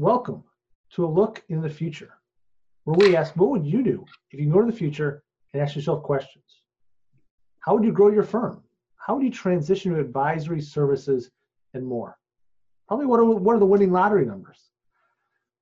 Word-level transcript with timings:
Welcome 0.00 0.44
to 0.92 1.04
a 1.04 1.08
look 1.08 1.42
in 1.48 1.60
the 1.60 1.68
future, 1.68 2.14
where 2.84 2.96
we 2.96 3.16
ask, 3.16 3.34
what 3.34 3.50
would 3.50 3.66
you 3.66 3.82
do 3.82 4.04
if 4.30 4.38
you 4.38 4.48
go 4.48 4.60
to 4.60 4.70
the 4.70 4.78
future 4.78 5.24
and 5.52 5.60
ask 5.60 5.74
yourself 5.74 6.04
questions? 6.04 6.44
How 7.58 7.74
would 7.74 7.82
you 7.82 7.90
grow 7.90 8.08
your 8.08 8.22
firm? 8.22 8.62
How 8.94 9.16
would 9.16 9.24
you 9.24 9.30
transition 9.32 9.92
to 9.92 9.98
advisory 9.98 10.60
services 10.60 11.32
and 11.74 11.84
more? 11.84 12.16
Probably 12.86 13.06
what 13.06 13.18
are, 13.18 13.24
what 13.24 13.56
are 13.56 13.58
the 13.58 13.66
winning 13.66 13.90
lottery 13.90 14.24
numbers? 14.24 14.70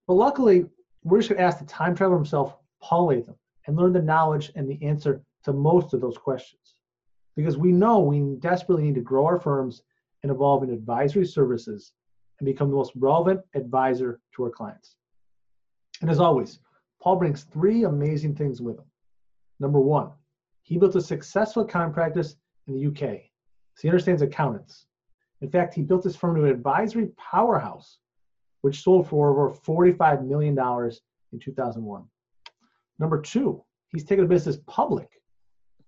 But 0.06 0.16
luckily, 0.16 0.66
we're 1.02 1.20
just 1.20 1.30
going 1.30 1.38
to 1.38 1.44
ask 1.46 1.58
the 1.58 1.64
time 1.64 1.94
traveler 1.94 2.18
himself, 2.18 2.58
Paul 2.82 3.06
Latham, 3.06 3.36
and 3.66 3.74
learn 3.74 3.94
the 3.94 4.02
knowledge 4.02 4.52
and 4.54 4.68
the 4.68 4.84
answer 4.84 5.22
to 5.44 5.54
most 5.54 5.94
of 5.94 6.02
those 6.02 6.18
questions. 6.18 6.74
Because 7.36 7.56
we 7.56 7.72
know 7.72 8.00
we 8.00 8.20
desperately 8.40 8.84
need 8.84 8.96
to 8.96 9.00
grow 9.00 9.24
our 9.24 9.40
firms 9.40 9.80
and 10.22 10.30
evolve 10.30 10.62
in 10.62 10.68
advisory 10.68 11.24
services 11.24 11.92
and 12.38 12.46
become 12.46 12.70
the 12.70 12.76
most 12.76 12.92
relevant 12.96 13.40
advisor 13.54 14.20
to 14.34 14.44
our 14.44 14.50
clients. 14.50 14.96
And 16.00 16.10
as 16.10 16.20
always, 16.20 16.58
Paul 17.02 17.16
brings 17.16 17.44
three 17.44 17.84
amazing 17.84 18.34
things 18.34 18.60
with 18.60 18.78
him. 18.78 18.84
Number 19.60 19.80
one, 19.80 20.10
he 20.62 20.78
built 20.78 20.96
a 20.96 21.00
successful 21.00 21.62
accounting 21.62 21.94
practice 21.94 22.36
in 22.66 22.74
the 22.74 22.86
UK, 22.86 23.20
so 23.74 23.82
he 23.82 23.88
understands 23.88 24.22
accountants. 24.22 24.86
In 25.40 25.50
fact, 25.50 25.74
he 25.74 25.82
built 25.82 26.04
his 26.04 26.16
firm 26.16 26.34
to 26.36 26.44
an 26.44 26.50
advisory 26.50 27.08
powerhouse, 27.16 27.98
which 28.62 28.82
sold 28.82 29.08
for 29.08 29.30
over 29.30 29.54
$45 29.54 30.26
million 30.26 30.58
in 31.32 31.38
2001. 31.38 32.04
Number 32.98 33.20
two, 33.20 33.62
he's 33.88 34.04
taken 34.04 34.24
a 34.24 34.28
business 34.28 34.58
public, 34.66 35.08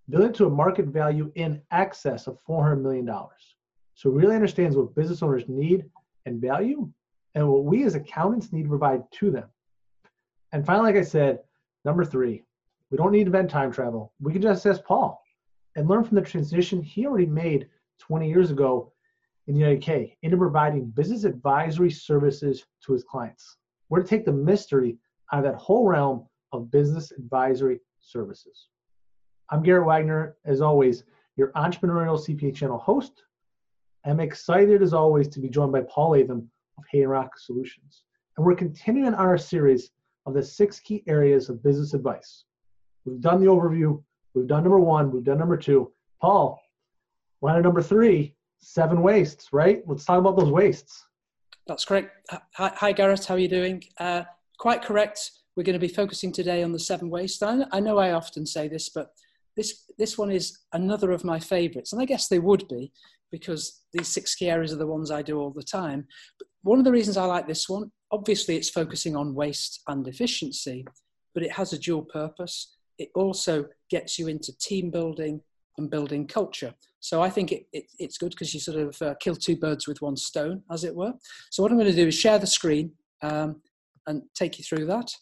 built 0.09 0.25
it 0.25 0.34
to 0.34 0.47
a 0.47 0.51
market 0.51 0.87
value 0.87 1.33
in 1.34 1.61
excess 1.73 2.27
of 2.27 2.39
$400 2.48 2.80
million. 2.80 3.06
So 3.95 4.11
he 4.11 4.17
really 4.17 4.37
understands 4.37 4.77
what 4.77 4.95
business 4.95 5.23
owners 5.23 5.45
need 5.48 5.84
and 6.29 6.41
value 6.41 6.89
and 7.34 7.48
what 7.48 7.65
we 7.65 7.84
as 7.84 7.95
accountants 7.95 8.53
need 8.53 8.65
to 8.65 8.69
provide 8.69 9.03
to 9.12 9.31
them. 9.31 9.48
And 10.53 10.65
finally, 10.65 10.93
like 10.93 11.01
I 11.01 11.05
said, 11.05 11.41
number 11.85 12.05
three, 12.05 12.45
we 12.91 12.97
don't 12.97 13.12
need 13.12 13.25
to 13.25 13.27
invent 13.27 13.51
time 13.51 13.73
travel. 13.73 14.12
We 14.20 14.33
can 14.33 14.43
just 14.43 14.67
ask 14.67 14.83
Paul 14.85 15.23
and 15.77 15.89
learn 15.89 16.05
from 16.05 16.17
the 16.17 16.23
transition 16.23 16.83
he 16.83 17.07
already 17.07 17.27
made 17.27 17.69
20 18.01 18.29
years 18.29 18.51
ago 18.51 18.93
in 19.47 19.59
the 19.59 19.77
UK 19.77 20.11
into 20.23 20.37
providing 20.37 20.87
business 20.87 21.25
advisory 21.25 21.91
services 21.91 22.65
to 22.85 22.92
his 22.92 23.05
clients. 23.05 23.57
We're 23.89 24.03
to 24.03 24.09
take 24.09 24.25
the 24.25 24.33
mystery 24.33 24.98
out 25.33 25.45
of 25.45 25.45
that 25.45 25.59
whole 25.59 25.87
realm 25.87 26.27
of 26.53 26.70
business 26.70 27.13
advisory 27.13 27.81
services. 28.01 28.69
I'm 29.51 29.63
Garrett 29.63 29.87
Wagner, 29.87 30.37
as 30.45 30.61
always, 30.61 31.05
your 31.37 31.53
entrepreneurial 31.53 32.19
CPA 32.19 32.55
channel 32.55 32.79
host. 32.79 33.25
I'm 34.09 34.20
excited 34.20 34.83
as 34.83 34.95
always 34.95 35.28
to 35.28 35.41
be 35.41 35.51
joined 35.51 35.73
by 35.73 35.83
Paul 35.83 36.12
Latham 36.12 36.51
of 36.78 36.84
Haydenrock 36.92 37.28
Solutions. 37.37 38.05
And 38.37 38.47
we're 38.47 38.55
continuing 38.55 39.12
our 39.12 39.37
series 39.37 39.91
of 40.25 40.33
the 40.33 40.42
six 40.42 40.81
key 40.81 41.05
areas 41.06 41.51
of 41.51 41.62
business 41.62 41.92
advice. 41.92 42.45
We've 43.05 43.20
done 43.20 43.39
the 43.39 43.51
overview, 43.51 44.03
we've 44.33 44.47
done 44.47 44.62
number 44.62 44.79
one, 44.79 45.11
we've 45.11 45.25
done 45.25 45.39
number 45.39 45.59
two. 45.59 45.92
Paul, 46.23 46.59
we're 47.42 47.51
on 47.51 47.62
number 47.62 47.83
three, 47.83 48.34
seven 48.61 49.03
wastes, 49.03 49.53
right? 49.53 49.83
Let's 49.86 50.06
talk 50.06 50.19
about 50.19 50.39
those 50.39 50.51
wastes. 50.51 51.05
That's 51.67 51.84
correct. 51.84 52.11
Hi, 52.55 52.73
hi 52.75 52.92
Garrett, 52.92 53.27
how 53.27 53.34
are 53.34 53.39
you 53.39 53.48
doing? 53.48 53.84
Uh, 53.98 54.23
quite 54.59 54.81
correct. 54.81 55.33
We're 55.55 55.64
going 55.64 55.79
to 55.79 55.86
be 55.86 55.92
focusing 55.92 56.33
today 56.33 56.62
on 56.62 56.73
the 56.73 56.79
seven 56.79 57.11
wastes. 57.11 57.42
I 57.42 57.81
know 57.81 57.98
I 57.98 58.12
often 58.12 58.47
say 58.47 58.69
this, 58.69 58.89
but 58.89 59.12
this, 59.59 59.84
this 59.98 60.17
one 60.17 60.31
is 60.31 60.61
another 60.73 61.11
of 61.11 61.25
my 61.25 61.41
favorites. 61.41 61.92
And 61.92 62.01
I 62.01 62.05
guess 62.05 62.28
they 62.28 62.39
would 62.39 62.67
be 62.69 62.92
because 63.33 63.83
these 63.92 64.06
six 64.06 64.37
key 64.37 64.48
areas 64.48 64.73
are 64.73 64.77
the 64.77 64.87
ones 64.87 65.11
I 65.11 65.20
do 65.20 65.39
all 65.39 65.51
the 65.51 65.64
time. 65.64 66.06
But 66.39 66.48
one 66.62 66.78
of 66.78 66.84
the 66.84 66.92
reasons 66.92 67.17
I 67.17 67.25
like 67.25 67.48
this 67.48 67.69
one, 67.69 67.91
obviously, 68.12 68.56
it's 68.56 68.70
focusing 68.70 69.17
on 69.17 69.35
waste 69.35 69.83
and 69.89 70.07
efficiency, 70.07 70.86
but 71.35 71.42
it 71.42 71.51
has 71.51 71.73
a 71.73 71.79
dual 71.79 72.05
purpose. 72.05 72.77
It 72.98 73.11
also 73.17 73.67
gets 73.91 74.17
you 74.17 74.29
into 74.29 74.57
team 74.58 74.91
building 74.91 75.41
and 75.77 75.90
building 75.90 76.29
culture. 76.29 76.73
So 77.01 77.20
I 77.20 77.29
think 77.29 77.51
it, 77.51 77.67
it, 77.73 77.86
it's 77.98 78.17
good 78.17 78.30
because 78.30 78.55
you 78.55 78.61
sort 78.61 78.79
of 78.79 79.02
uh, 79.02 79.14
kill 79.20 79.35
two 79.35 79.57
birds 79.57 79.89
with 79.89 80.01
one 80.01 80.17
stone, 80.17 80.63
as 80.70 80.85
it 80.85 80.95
were. 80.95 81.14
So 81.51 81.64
what 81.64 81.73
I'm 81.73 81.79
going 81.79 81.90
to 81.90 81.96
do 81.96 82.08
is 82.08 82.14
share 82.14 82.39
the 82.39 82.46
screen 82.46 82.92
um, 83.23 83.61
and 84.07 84.23
take 84.35 84.58
you 84.58 84.64
through 84.64 84.86
that. 84.86 85.13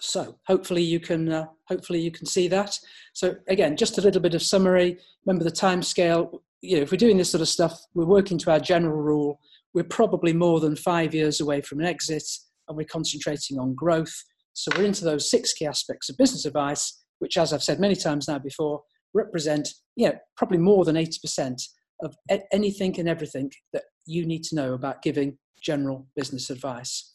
So 0.00 0.38
hopefully 0.46 0.82
you 0.82 0.98
can 0.98 1.30
uh, 1.30 1.46
hopefully 1.68 2.00
you 2.00 2.10
can 2.10 2.26
see 2.26 2.48
that. 2.48 2.78
So 3.12 3.36
again, 3.48 3.76
just 3.76 3.98
a 3.98 4.00
little 4.00 4.20
bit 4.20 4.34
of 4.34 4.42
summary. 4.42 4.98
Remember 5.26 5.44
the 5.44 5.50
time 5.50 5.82
scale 5.82 6.42
you 6.62 6.76
know, 6.76 6.82
if 6.82 6.90
we're 6.90 6.98
doing 6.98 7.16
this 7.16 7.30
sort 7.30 7.40
of 7.40 7.48
stuff, 7.48 7.80
we're 7.94 8.04
working 8.04 8.38
to 8.38 8.50
our 8.50 8.60
general 8.60 9.00
rule. 9.00 9.40
We're 9.72 9.84
probably 9.84 10.32
more 10.32 10.60
than 10.60 10.76
five 10.76 11.14
years 11.14 11.40
away 11.40 11.60
from 11.62 11.80
an 11.80 11.86
exit, 11.86 12.24
and 12.68 12.76
we're 12.76 12.84
concentrating 12.84 13.58
on 13.58 13.74
growth. 13.74 14.12
So 14.52 14.70
we're 14.76 14.84
into 14.84 15.04
those 15.04 15.30
six 15.30 15.52
key 15.52 15.66
aspects 15.66 16.10
of 16.10 16.18
business 16.18 16.44
advice, 16.44 17.02
which, 17.18 17.38
as 17.38 17.52
I've 17.52 17.62
said 17.62 17.80
many 17.80 17.96
times 17.96 18.28
now 18.28 18.38
before, 18.38 18.82
represent, 19.14 19.68
you 19.96 20.08
know, 20.08 20.18
probably 20.36 20.58
more 20.58 20.84
than 20.84 20.96
80% 20.96 21.62
of 22.02 22.14
anything 22.52 22.98
and 22.98 23.08
everything 23.08 23.50
that 23.72 23.84
you 24.06 24.26
need 24.26 24.42
to 24.44 24.54
know 24.54 24.74
about 24.74 25.02
giving 25.02 25.38
general 25.62 26.06
business 26.16 26.50
advice. 26.50 27.12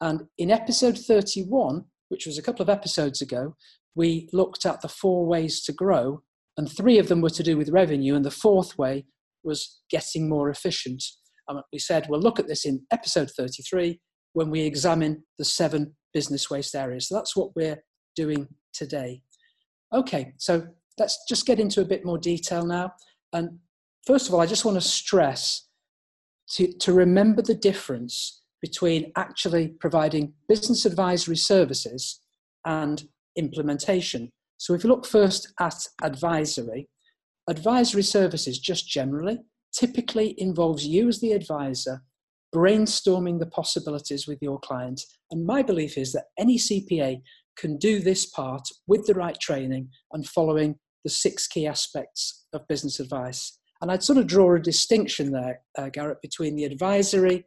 And 0.00 0.22
in 0.38 0.50
episode 0.50 0.96
31, 0.96 1.84
which 2.08 2.26
was 2.26 2.38
a 2.38 2.42
couple 2.42 2.62
of 2.62 2.68
episodes 2.68 3.20
ago, 3.20 3.56
we 3.94 4.28
looked 4.32 4.64
at 4.66 4.80
the 4.80 4.88
four 4.88 5.26
ways 5.26 5.62
to 5.62 5.72
grow 5.72 6.22
and 6.58 6.70
three 6.70 6.98
of 6.98 7.06
them 7.06 7.20
were 7.20 7.30
to 7.30 7.42
do 7.44 7.56
with 7.56 7.68
revenue, 7.70 8.16
and 8.16 8.24
the 8.24 8.32
fourth 8.32 8.76
way 8.76 9.06
was 9.44 9.80
getting 9.88 10.28
more 10.28 10.50
efficient. 10.50 11.04
And 11.46 11.60
we 11.72 11.78
said 11.78 12.06
we'll 12.08 12.20
look 12.20 12.40
at 12.40 12.48
this 12.48 12.66
in 12.66 12.84
episode 12.90 13.30
33 13.30 14.00
when 14.32 14.50
we 14.50 14.62
examine 14.62 15.22
the 15.38 15.44
seven 15.44 15.94
business 16.12 16.50
waste 16.50 16.74
areas. 16.74 17.08
So 17.08 17.14
that's 17.14 17.36
what 17.36 17.54
we're 17.54 17.80
doing 18.16 18.48
today. 18.74 19.22
Okay, 19.94 20.32
so 20.36 20.66
let's 20.98 21.24
just 21.28 21.46
get 21.46 21.60
into 21.60 21.80
a 21.80 21.86
bit 21.86 22.04
more 22.04 22.18
detail 22.18 22.66
now. 22.66 22.92
And 23.32 23.60
first 24.04 24.26
of 24.26 24.34
all, 24.34 24.40
I 24.40 24.46
just 24.46 24.64
want 24.64 24.76
to 24.76 24.86
stress 24.86 25.68
to, 26.54 26.72
to 26.80 26.92
remember 26.92 27.40
the 27.40 27.54
difference 27.54 28.37
between 28.60 29.12
actually 29.16 29.68
providing 29.80 30.32
business 30.48 30.84
advisory 30.84 31.36
services 31.36 32.20
and 32.64 33.04
implementation. 33.36 34.30
So 34.56 34.74
if 34.74 34.82
you 34.82 34.90
look 34.90 35.06
first 35.06 35.52
at 35.60 35.86
advisory, 36.02 36.88
advisory 37.48 38.02
services 38.02 38.58
just 38.58 38.88
generally 38.88 39.38
typically 39.72 40.34
involves 40.40 40.86
you 40.86 41.08
as 41.08 41.20
the 41.20 41.32
advisor 41.32 42.02
brainstorming 42.54 43.38
the 43.38 43.46
possibilities 43.46 44.26
with 44.26 44.38
your 44.40 44.58
client. 44.58 45.02
And 45.30 45.46
my 45.46 45.62
belief 45.62 45.98
is 45.98 46.12
that 46.12 46.26
any 46.38 46.58
CPA 46.58 47.20
can 47.56 47.76
do 47.76 48.00
this 48.00 48.26
part 48.26 48.68
with 48.86 49.06
the 49.06 49.14
right 49.14 49.38
training 49.38 49.90
and 50.12 50.26
following 50.26 50.76
the 51.04 51.10
six 51.10 51.46
key 51.46 51.66
aspects 51.66 52.46
of 52.52 52.66
business 52.68 53.00
advice. 53.00 53.58
And 53.80 53.90
I'd 53.92 54.02
sort 54.02 54.18
of 54.18 54.26
draw 54.26 54.54
a 54.54 54.60
distinction 54.60 55.32
there, 55.32 55.60
uh, 55.76 55.88
Garrett, 55.90 56.22
between 56.22 56.56
the 56.56 56.64
advisory 56.64 57.44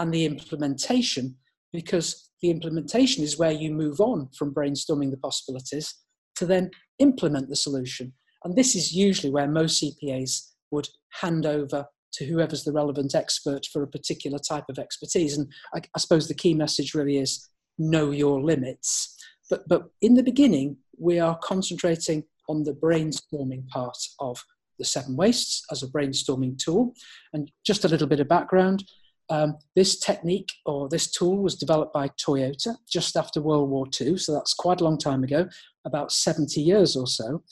and 0.00 0.12
the 0.12 0.24
implementation, 0.24 1.36
because 1.72 2.30
the 2.40 2.50
implementation 2.50 3.22
is 3.22 3.38
where 3.38 3.52
you 3.52 3.70
move 3.70 4.00
on 4.00 4.30
from 4.36 4.54
brainstorming 4.54 5.10
the 5.10 5.18
possibilities 5.18 5.94
to 6.36 6.46
then 6.46 6.70
implement 6.98 7.50
the 7.50 7.56
solution. 7.56 8.14
And 8.42 8.56
this 8.56 8.74
is 8.74 8.94
usually 8.94 9.30
where 9.30 9.46
most 9.46 9.82
CPAs 9.82 10.52
would 10.70 10.88
hand 11.20 11.44
over 11.44 11.84
to 12.14 12.24
whoever's 12.24 12.64
the 12.64 12.72
relevant 12.72 13.14
expert 13.14 13.66
for 13.70 13.82
a 13.82 13.86
particular 13.86 14.38
type 14.38 14.64
of 14.70 14.78
expertise. 14.78 15.36
And 15.36 15.52
I, 15.74 15.82
I, 15.94 15.98
suppose 15.98 16.26
the 16.26 16.34
key 16.34 16.54
message 16.54 16.94
really 16.94 17.18
is 17.18 17.46
know 17.78 18.10
your 18.10 18.42
limits. 18.42 19.16
But, 19.50 19.68
but 19.68 19.90
in 20.00 20.14
the 20.14 20.22
beginning, 20.22 20.78
we 20.98 21.20
are 21.20 21.38
concentrating 21.42 22.24
on 22.48 22.64
the 22.64 22.72
brainstorming 22.72 23.68
part 23.68 23.98
of 24.18 24.42
the 24.78 24.84
seven 24.84 25.14
wastes 25.14 25.62
as 25.70 25.82
a 25.82 25.88
brainstorming 25.88 26.58
tool. 26.58 26.94
And 27.34 27.50
just 27.66 27.84
a 27.84 27.88
little 27.88 28.08
bit 28.08 28.20
of 28.20 28.28
background 28.28 28.82
um, 29.30 29.56
this 29.76 29.98
technique 29.98 30.50
or 30.66 30.88
this 30.88 31.10
tool 31.10 31.38
was 31.38 31.54
developed 31.54 31.94
by 31.94 32.08
Toyota 32.08 32.74
just 32.88 33.16
after 33.16 33.40
World 33.40 33.70
War 33.70 33.86
II, 33.98 34.18
so 34.18 34.34
that's 34.34 34.54
quite 34.54 34.80
a 34.80 34.84
long 34.84 34.98
time 34.98 35.22
ago, 35.22 35.48
about 35.84 36.12
70 36.12 36.60
years 36.60 36.96
or 36.96 37.06
so. 37.06 37.42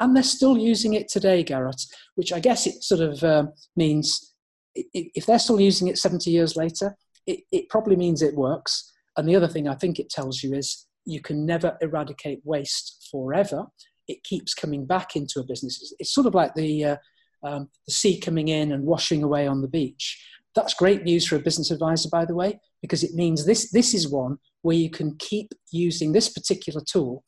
And 0.00 0.14
they're 0.14 0.22
still 0.22 0.58
using 0.58 0.94
it 0.94 1.08
today, 1.08 1.42
Garrett, 1.42 1.80
which 2.16 2.32
I 2.32 2.40
guess 2.40 2.66
it 2.66 2.82
sort 2.82 3.00
of 3.00 3.22
uh, 3.22 3.46
means 3.76 4.34
if 4.74 5.26
they're 5.26 5.38
still 5.38 5.60
using 5.60 5.88
it 5.88 5.98
70 5.98 6.30
years 6.30 6.56
later, 6.56 6.96
it, 7.26 7.40
it 7.50 7.68
probably 7.68 7.96
means 7.96 8.20
it 8.20 8.34
works. 8.34 8.92
And 9.16 9.28
the 9.28 9.36
other 9.36 9.48
thing 9.48 9.68
I 9.68 9.74
think 9.74 9.98
it 9.98 10.10
tells 10.10 10.42
you 10.42 10.54
is 10.54 10.86
you 11.04 11.20
can 11.20 11.46
never 11.46 11.76
eradicate 11.80 12.40
waste 12.44 13.08
forever. 13.10 13.66
It 14.06 14.22
keeps 14.24 14.54
coming 14.54 14.86
back 14.86 15.16
into 15.16 15.40
a 15.40 15.44
business. 15.44 15.92
It's, 15.98 16.12
sort 16.12 16.26
of 16.26 16.34
like 16.34 16.54
the, 16.54 16.84
uh, 16.84 16.96
um, 17.42 17.68
the 17.86 17.92
sea 17.92 18.20
coming 18.20 18.48
in 18.48 18.72
and 18.72 18.84
washing 18.84 19.22
away 19.22 19.46
on 19.46 19.62
the 19.62 19.68
beach. 19.68 20.22
That's 20.54 20.74
great 20.74 21.04
news 21.04 21.26
for 21.26 21.36
a 21.36 21.40
business 21.40 21.70
advisor, 21.70 22.08
by 22.08 22.24
the 22.24 22.34
way, 22.34 22.60
because 22.80 23.04
it 23.04 23.14
means 23.14 23.44
this, 23.44 23.70
this 23.70 23.94
is 23.94 24.08
one 24.08 24.38
where 24.62 24.76
you 24.76 24.90
can 24.90 25.16
keep 25.18 25.52
using 25.70 26.12
this 26.12 26.28
particular 26.28 26.80
tool 26.80 27.22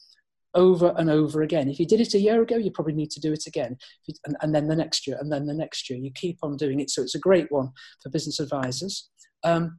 over 0.54 0.94
and 0.96 1.10
over 1.10 1.42
again. 1.42 1.68
If 1.68 1.78
you 1.78 1.86
did 1.86 2.00
it 2.00 2.14
a 2.14 2.18
year 2.18 2.42
ago, 2.42 2.56
you 2.56 2.70
probably 2.70 2.94
need 2.94 3.10
to 3.12 3.20
do 3.20 3.32
it 3.32 3.46
again, 3.46 3.76
and, 4.24 4.36
and, 4.40 4.54
then 4.54 4.66
the 4.66 4.76
next 4.76 5.06
year, 5.06 5.16
and 5.20 5.30
then 5.30 5.46
the 5.46 5.54
next 5.54 5.88
year. 5.88 5.98
You 5.98 6.10
keep 6.12 6.38
on 6.42 6.56
doing 6.56 6.80
it. 6.80 6.90
So 6.90 7.02
it's 7.02 7.14
a 7.14 7.20
great 7.20 7.50
one 7.50 7.70
for 8.02 8.10
business 8.10 8.40
advisors. 8.40 9.08
Um, 9.44 9.78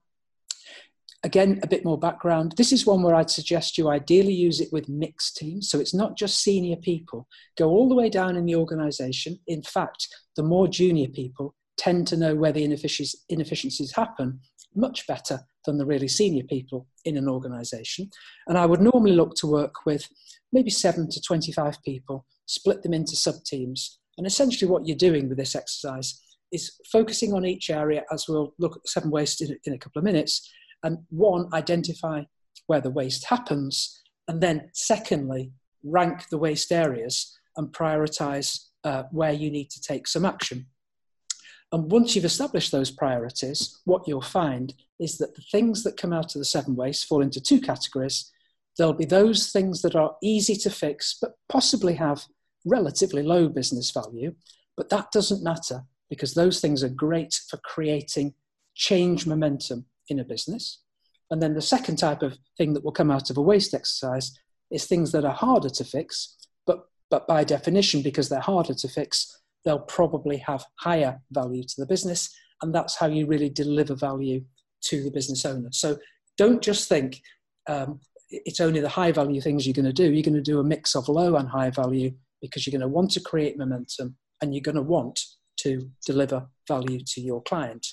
again, 1.24 1.60
a 1.62 1.68
bit 1.68 1.86
more 1.86 1.98
background. 1.98 2.54
This 2.58 2.72
is 2.72 2.86
one 2.86 3.04
where 3.04 3.16
I'd 3.16 3.30
suggest 3.30 3.78
you 3.78 3.90
ideally 3.90 4.34
use 4.34 4.60
it 4.60 4.72
with 4.72 4.90
mixed 4.90 5.38
teams. 5.38 5.70
So 5.70 5.80
it's 5.80 5.94
not 5.94 6.18
just 6.18 6.42
senior 6.42 6.78
people. 6.78 7.28
Go 7.58 7.70
all 7.70 7.90
the 7.90 7.96
way 7.96 8.10
down 8.10 8.38
in 8.38 8.46
the 8.46 8.56
organization. 8.56 9.40
In 9.48 9.62
fact, 9.62 10.08
the 10.36 10.44
more 10.44 10.68
junior 10.68 11.10
people 11.10 11.56
tend 11.78 12.08
to 12.08 12.18
know 12.18 12.36
where 12.36 12.52
the 12.52 12.64
inefficiencies, 12.64 13.24
inefficiencies 13.30 13.96
happen 13.96 14.40
much 14.76 15.06
better 15.08 15.42
than 15.66 15.78
the 15.78 15.86
really 15.86 16.08
senior 16.08 16.44
people 16.44 16.88
in 17.06 17.18
an 17.18 17.28
organization. 17.28 18.10
And 18.48 18.58
I 18.58 18.66
would 18.66 18.82
normally 18.82 19.14
look 19.14 19.36
to 19.36 19.48
work 19.48 19.86
with 19.86 20.08
maybe 20.52 20.70
seven 20.70 21.10
to 21.10 21.22
25 21.22 21.82
people, 21.84 22.26
split 22.46 22.84
them 22.84 22.94
into 22.94 23.16
sub 23.16 23.44
teams. 23.46 24.00
And 24.18 24.28
essentially, 24.28 24.70
what 24.70 24.88
you're 24.88 24.98
doing 24.98 25.30
with 25.30 25.38
this 25.38 25.56
exercise 25.56 26.22
is 26.52 26.72
focusing 26.92 27.34
on 27.34 27.46
each 27.46 27.70
area, 27.70 28.04
as 28.12 28.26
we'll 28.28 28.54
look 28.60 28.78
at 28.78 28.88
seven 28.88 29.10
waste 29.10 29.42
in, 29.42 29.58
in 29.66 29.74
a 29.74 29.78
couple 29.78 30.00
of 30.00 30.06
minutes. 30.06 30.50
And 30.84 31.00
one, 31.10 31.48
identify 31.54 32.24
where 32.68 32.82
the 32.82 32.90
waste 32.90 33.26
happens. 33.26 34.02
And 34.28 34.42
then, 34.42 34.70
secondly, 34.74 35.52
rank 35.84 36.30
the 36.30 36.38
waste 36.38 36.72
areas 36.72 37.38
and 37.58 37.72
prioritize 37.72 38.68
uh, 38.84 39.04
where 39.12 39.32
you 39.32 39.52
need 39.52 39.70
to 39.72 39.82
take 39.82 40.08
some 40.08 40.26
action. 40.26 40.68
And 41.72 41.90
once 41.90 42.16
you've 42.16 42.26
established 42.26 42.72
those 42.72 42.92
priorities, 42.92 43.80
what 43.86 44.08
you'll 44.08 44.22
find 44.22 44.74
is 45.00 45.18
that 45.18 45.36
the 45.36 45.44
things 45.52 45.84
that 45.84 45.98
come 45.98 46.12
out 46.12 46.36
of 46.36 46.40
the 46.40 46.46
seven 46.46 46.76
waste 46.76 47.08
fall 47.08 47.22
into 47.22 47.40
two 47.40 47.62
categories. 47.62 48.30
There'll 48.78 48.94
be 48.94 49.06
those 49.06 49.52
things 49.52 49.82
that 49.82 49.96
are 49.96 50.16
easy 50.22 50.56
to 50.56 50.70
fix, 50.70 51.18
but 51.20 51.36
possibly 51.50 51.96
have 51.96 52.26
relatively 52.66 53.24
low 53.24 53.48
business 53.48 53.92
value. 53.92 54.36
But 54.76 54.90
that 54.90 55.12
doesn't 55.12 55.44
matter 55.44 55.84
because 56.10 56.34
those 56.34 56.60
things 56.60 56.84
are 56.84 56.90
great 56.90 57.40
for 57.50 57.58
creating 57.58 58.34
change 58.76 59.26
momentum 59.26 59.86
in 60.10 60.20
a 60.20 60.26
business. 60.26 60.80
And 61.30 61.42
then 61.42 61.54
the 61.54 61.62
second 61.62 61.98
type 61.98 62.22
of 62.22 62.38
thing 62.58 62.74
that 62.74 62.84
will 62.84 62.92
come 62.92 63.10
out 63.10 63.30
of 63.30 63.38
a 63.38 63.42
waste 63.42 63.74
exercise 63.74 64.38
is 64.70 64.86
things 64.86 65.12
that 65.14 65.26
are 65.26 65.34
harder 65.34 65.70
to 65.70 65.84
fix, 65.84 66.38
but, 66.66 66.88
but 67.10 67.28
by 67.28 67.44
definition, 67.44 68.02
because 68.02 68.28
they're 68.28 68.40
harder 68.40 68.74
to 68.74 68.88
fix, 68.88 69.41
they'll 69.66 69.80
probably 69.80 70.38
have 70.38 70.64
higher 70.80 71.20
value 71.32 71.64
to 71.64 71.76
the 71.78 71.86
business. 71.86 72.30
And 72.62 72.74
that's 72.74 72.98
how 72.98 73.08
you 73.08 73.26
really 73.26 73.50
deliver 73.50 73.96
value 73.96 74.44
to 74.86 75.04
the 75.04 75.12
business 75.12 75.46
owner. 75.46 75.70
So 75.72 75.98
don't 76.38 76.62
just 76.62 76.90
think 76.90 77.22
um, 77.68 78.00
it's 78.30 78.60
only 78.60 78.80
the 78.80 78.90
high 78.90 79.12
value 79.12 79.42
things 79.42 79.66
you're 79.66 79.74
going 79.74 79.86
to 79.86 79.94
do. 79.94 80.12
You're 80.12 80.24
going 80.24 80.34
to 80.36 80.42
do 80.42 80.60
a 80.60 80.64
mix 80.64 80.96
of 80.96 81.10
low 81.10 81.36
and 81.36 81.50
high 81.50 81.70
value 81.70 82.12
because 82.42 82.66
you're 82.66 82.72
going 82.72 82.82
to 82.82 82.88
want 82.88 83.12
to 83.12 83.20
create 83.20 83.58
momentum 83.58 84.16
and 84.42 84.54
you're 84.54 84.62
going 84.62 84.76
to 84.76 84.82
want 84.82 85.20
to 85.58 85.90
deliver 86.06 86.48
value 86.68 87.00
to 87.06 87.22
your 87.22 87.42
client. 87.44 87.86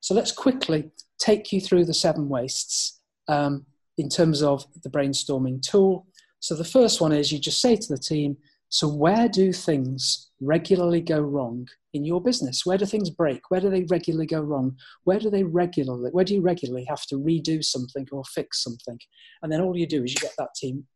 So 0.00 0.14
let's 0.14 0.32
quickly 0.32 0.90
take 1.18 1.52
you 1.52 1.60
through 1.60 1.84
the 1.84 1.94
seven 1.94 2.28
wastes 2.28 3.00
um, 3.28 3.66
in 3.98 4.08
terms 4.08 4.42
of 4.42 4.66
the 4.82 4.90
brainstorming 4.90 5.62
tool. 5.62 6.06
So 6.40 6.54
the 6.54 6.64
first 6.64 7.00
one 7.00 7.12
is 7.12 7.30
you 7.30 7.38
just 7.38 7.60
say 7.60 7.76
to 7.76 7.88
the 7.88 7.98
team, 7.98 8.36
so, 8.72 8.88
where 8.88 9.28
do 9.28 9.52
things 9.52 10.30
regularly 10.40 11.02
go 11.02 11.20
wrong 11.20 11.68
in 11.92 12.06
your 12.06 12.22
business? 12.22 12.64
Where 12.64 12.78
do 12.78 12.86
things 12.86 13.10
break? 13.10 13.50
Where 13.50 13.60
do 13.60 13.68
they 13.68 13.84
regularly 13.84 14.24
go 14.24 14.40
wrong? 14.40 14.78
Where 15.04 15.18
do 15.18 15.28
they 15.28 15.42
regularly, 15.42 16.10
where 16.10 16.24
do 16.24 16.32
you 16.32 16.40
regularly 16.40 16.86
have 16.88 17.04
to 17.08 17.16
redo 17.16 17.62
something 17.62 18.08
or 18.10 18.24
fix 18.24 18.64
something? 18.64 18.98
And 19.42 19.52
then 19.52 19.60
all 19.60 19.76
you 19.76 19.86
do 19.86 20.04
is 20.04 20.14
you 20.14 20.20
get 20.20 20.32
that 20.38 20.54
team 20.54 20.86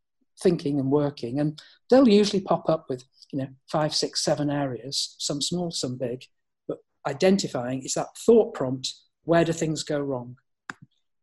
thinking 0.42 0.80
and 0.80 0.90
working, 0.90 1.38
and 1.38 1.60
they'll 1.90 2.08
usually 2.08 2.40
pop 2.40 2.70
up 2.70 2.86
with, 2.88 3.04
you 3.30 3.40
know, 3.40 3.48
five, 3.70 3.94
six, 3.94 4.24
seven 4.24 4.48
areas, 4.48 5.14
some 5.18 5.42
small, 5.42 5.70
some 5.70 5.98
big, 5.98 6.24
but 6.66 6.78
identifying 7.06 7.82
is 7.82 7.92
that 7.92 8.16
thought 8.24 8.54
prompt 8.54 8.94
where 9.24 9.44
do 9.44 9.52
things 9.52 9.82
go 9.82 10.00
wrong? 10.00 10.38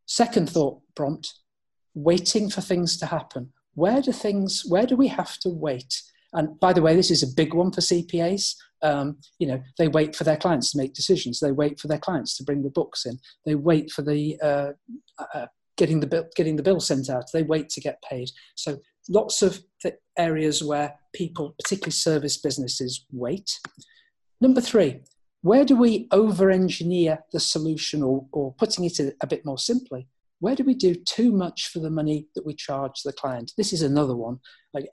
Second 0.06 0.52
thought 0.52 0.82
prompt 0.94 1.34
waiting 1.96 2.52
for 2.52 2.62
things 2.62 2.96
to 2.98 3.08
happen. 3.08 3.54
Where 3.74 4.04
do 4.04 4.12
things, 4.12 4.64
where 4.68 4.86
do 4.86 4.96
we 4.96 5.08
have 5.08 5.40
to 5.40 5.50
wait? 5.50 6.04
And 6.34 6.60
by 6.60 6.74
the 6.74 6.82
way, 6.82 6.96
this 6.96 7.12
is 7.12 7.24
a 7.24 7.36
big 7.36 7.54
one 7.54 7.72
for 7.72 7.82
CPAs. 7.82 8.56
Um, 8.82 9.18
you 9.40 9.48
know, 9.48 9.62
they 9.78 9.88
wait 9.88 10.16
for 10.16 10.24
their 10.24 10.38
clients 10.38 10.72
to 10.72 10.78
make 10.78 10.94
decisions. 10.94 11.40
They 11.40 11.52
wait 11.52 11.80
for 11.80 11.88
their 11.88 12.00
clients 12.00 12.36
to 12.38 12.44
bring 12.44 12.64
the 12.64 12.70
books 12.70 13.06
in. 13.06 13.18
They 13.46 13.56
wait 13.56 13.92
for 13.92 14.02
the 14.02 14.38
uh, 14.42 14.72
uh, 15.34 15.46
getting 15.78 16.00
the 16.00 16.08
bill, 16.08 16.26
getting 16.36 16.56
the 16.56 16.64
bill 16.64 16.80
sent 16.80 17.10
out. 17.10 17.26
They 17.32 17.44
wait 17.44 17.70
to 17.70 17.82
get 17.82 18.04
paid. 18.10 18.30
So 18.56 18.80
lots 19.10 19.42
of 19.42 19.64
areas 20.18 20.64
where 20.64 20.96
people, 21.14 21.56
particularly 21.62 21.92
service 21.92 22.38
businesses, 22.38 23.06
wait. 23.12 23.60
Number 24.42 24.62
three, 24.62 25.02
where 25.42 25.66
do 25.66 25.76
we 25.76 26.08
over-engineer 26.12 27.20
the 27.32 27.40
solution, 27.40 28.02
or, 28.02 28.26
or 28.32 28.54
putting 28.54 28.86
it 28.86 29.00
a 29.22 29.28
bit 29.28 29.46
more 29.46 29.58
simply, 29.58 30.08
where 30.44 30.56
do 30.56 30.66
we 30.66 30.74
do 30.74 30.94
too 30.94 31.32
much 31.32 31.70
for 31.70 31.80
the 31.80 31.90
money 31.90 32.28
that 32.36 32.46
we 32.46 32.54
charge 32.54 33.02
the 33.02 33.14
client? 33.14 33.54
This 33.56 33.72
is 33.72 33.82
another 33.82 34.14
one. 34.14 34.40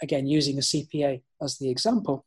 Again, 0.01 0.29
using 0.29 0.59
a 0.59 0.61
CPA 0.61 1.23
as 1.43 1.59
the 1.59 1.69
example, 1.69 2.25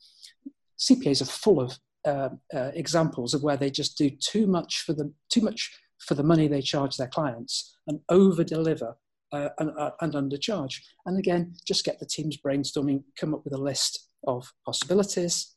CPAs 0.77 1.21
are 1.21 1.25
full 1.25 1.61
of 1.61 1.79
uh, 2.05 2.29
uh, 2.53 2.71
examples 2.73 3.33
of 3.33 3.41
where 3.41 3.55
they 3.55 3.71
just 3.71 3.97
do 3.97 4.09
too 4.09 4.45
much 4.45 4.81
for 4.81 4.91
the 4.91 5.13
too 5.29 5.39
much 5.39 5.71
for 5.99 6.15
the 6.15 6.23
money 6.23 6.49
they 6.49 6.61
charge 6.61 6.97
their 6.97 7.07
clients 7.07 7.77
and 7.87 8.01
over 8.09 8.43
deliver 8.43 8.97
uh, 9.31 9.49
and, 9.57 9.71
uh, 9.79 9.91
and 10.01 10.15
undercharge. 10.15 10.81
And 11.05 11.17
again, 11.17 11.55
just 11.65 11.85
get 11.85 12.01
the 12.01 12.05
teams 12.05 12.35
brainstorming, 12.35 13.03
come 13.17 13.33
up 13.33 13.45
with 13.45 13.53
a 13.53 13.57
list 13.71 14.09
of 14.27 14.51
possibilities. 14.65 15.55